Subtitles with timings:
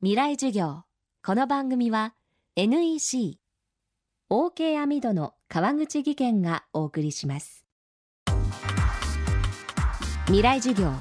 [0.00, 0.84] 未来授業。
[1.26, 2.14] この番組は
[2.54, 3.40] NEC
[4.30, 7.64] OK 網戸の川口義賢がお送りします。
[10.26, 10.92] 未来授業。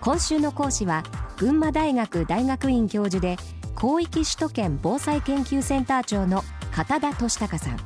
[0.00, 1.04] 今週の講師は
[1.36, 3.36] 群馬大学大学院教授で
[3.80, 6.42] 広域首都圏防災研究センター長の
[6.72, 7.78] 片田俊孝さん。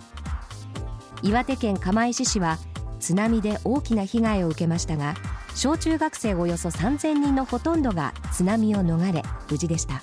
[1.22, 2.56] 岩手県釜石市は
[3.00, 5.14] 津波で大きな被害を受けましたが
[5.54, 10.02] 小中学生およそ3000人のほとんどが津波を逃れ無事でした。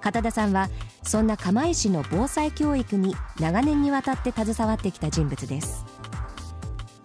[0.00, 0.68] 片田さんは
[1.02, 5.84] そんな釜石の防災教育に長年にわたって携わってきた人物です。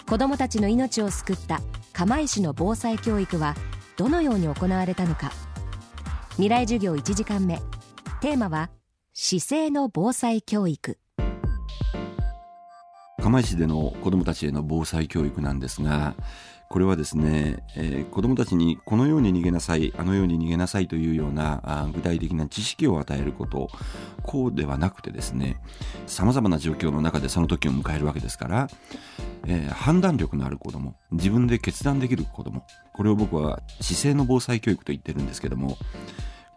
[0.07, 1.61] 子どもたちの命を救った
[1.93, 3.55] 釜石の防災教育は
[3.97, 5.31] どのように行われたのか。
[6.31, 7.61] 未来授業1時間目。
[8.21, 8.69] テーマは
[9.13, 10.97] 姿勢の防災教育。
[13.21, 16.13] 釜石での子どもたちへの防災教育なんですが
[16.73, 23.69] これはですね、えー、子どもたちにこのように逃げなさいあのように逃げなさいというようなあ具体的な知識を与えること
[24.23, 25.61] こうではなくてですね
[26.07, 28.69] さまざまな状況の中でその時を迎えるわけですから、
[29.45, 35.77] えー、判断力のある子ども自分で決断できる子どもこれを僕は姿勢の防災教育と言ってるんですけども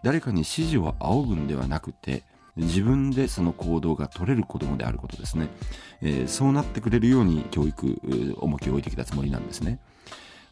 [0.03, 2.23] 誰かに指示を仰ぐんではなくて
[2.57, 5.49] 自分でその行動が取れる子供であることですね、
[6.01, 8.01] えー、そうなってくれるように教育
[8.39, 9.79] 重きを置いてきたつもりなんですね。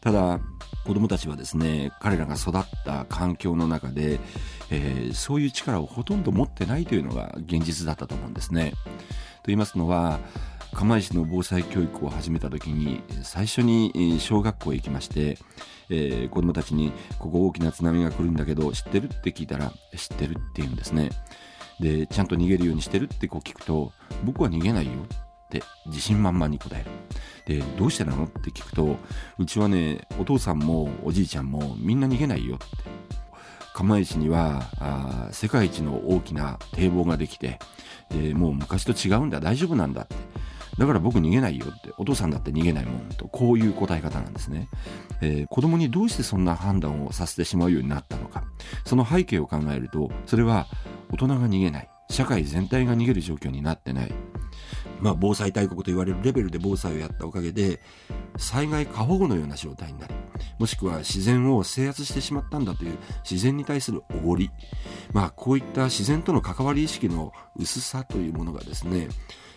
[0.01, 0.39] ただ
[0.85, 4.19] 子供たちはですね彼らが育った環境の中で、
[4.69, 8.71] えー、そういう力をほとんど持ってないというのが現実だったと思うんですね。
[8.71, 10.19] と言いますのは
[10.75, 15.39] 釜石の防災教育を始めた時に最初に小学校へ行きまして、
[15.89, 21.09] えー、子供たちに「ここ大きな津波が来るんだけど知ってる?」って聞いたら「知ってる」って言うんですね。
[21.79, 23.91] でちゃんと逃げるようにしてるってこう聞くと
[24.23, 24.91] 「僕は逃げないよ」
[25.45, 26.89] って自信満々に答える。
[27.45, 28.97] で、どうしてなのって聞くと、
[29.37, 32.65] うちはね、お父さんもおじいちゃんもみんな逃げないよって。
[33.75, 37.59] 釜石にはあ世界一の大きな堤防ができて
[38.09, 40.15] でもう昔と違うんだ大丈夫なんだって
[40.79, 44.69] だから僕逃げないよってお父さんだって逃げないもんとこういう答え方なんですね、
[45.21, 48.45] えー、子供にどうしてそんな判断をさせてしまうようになったのか
[48.85, 50.67] その背景を考えるとそれは
[51.11, 51.89] 大人が逃げない。
[52.09, 54.13] 社会全体が逃げる状況になってない。
[54.99, 57.81] まあ、防災大国と言われるレベルで防災をやったおかげで
[58.37, 60.15] 災害過保護のような状態になり
[60.57, 62.97] もしくは自然を制圧してしまったんだという
[63.29, 64.49] 自然に対するおごり、
[65.13, 69.09] まあ、こういった自然との関わり意識の薄さというものがですね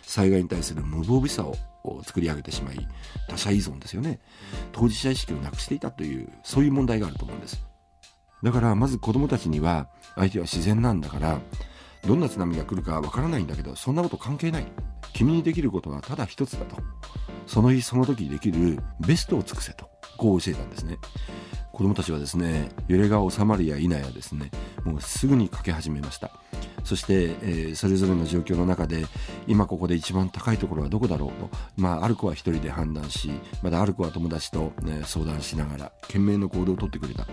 [0.02, 1.54] 災害に対する無防備さを
[2.02, 2.88] 作り上げてしまい
[3.28, 4.20] 他者依存ですよね。
[4.72, 7.67] 当事者意識をなくしていたというそういう問題があると思うんです。
[8.42, 11.40] だからまず子供たちには相手は自然なんだから
[12.06, 14.66] どんな津波が来るかわからないんだけどそんなこと関係ない。
[15.12, 16.76] 君にできることはただ一つだと。
[17.46, 19.88] その日その時できるベストを尽くせと。
[20.16, 20.98] こう教えたんですね。
[21.72, 24.50] 子供たちはですね揺れが収まるや否やですね
[24.84, 26.30] もうすぐにかけ始めました。
[26.84, 29.04] そして、えー、それぞれの状況の中で
[29.46, 33.30] 今ここで一番高いところはどこだろうと、まあ、ある子は一人で判断し
[33.62, 37.26] まだある子は友達と、ね、相談しながら懸命の行動をとってくれた。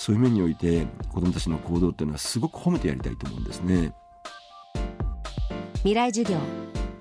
[0.00, 3.92] そういう面において子供たちの行動っていうのはすごく褒めてやりたいと思うんですね。
[5.80, 6.38] 未来授業。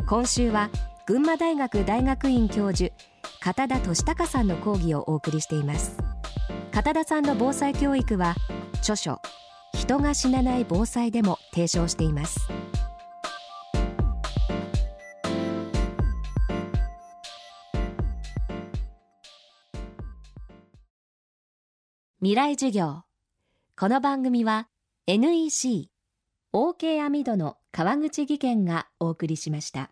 [0.05, 0.69] 今週は
[1.05, 2.93] 群馬大学大学院教授
[3.39, 5.95] 片田俊孝さんの講義をお送りしています。
[6.73, 8.35] 片田さんの防災教育は
[8.79, 9.21] 著書
[9.73, 12.49] 人が死なない防災でも提唱しています。
[22.21, 23.03] 未来授業。
[23.77, 24.67] この番組は
[25.07, 25.89] NEC
[26.51, 29.89] OK 網戸の川口義賢がお送りしました。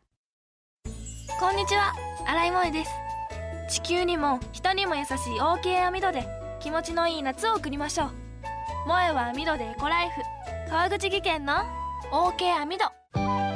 [1.40, 1.94] こんにちは。
[2.28, 2.92] 新井萌です。
[3.70, 6.28] 地球にも人にも優しい OK 網戸で
[6.60, 8.10] 気持ちのいい夏を送りましょう。
[8.84, 10.22] 萌えは網戸でエコライフ。
[10.70, 11.54] 川口義賢の
[12.12, 13.47] OK 網戸網戸か